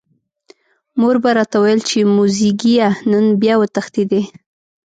[0.99, 4.21] مور به راته ویل چې موزیګیه نن بیا وتښتېدې.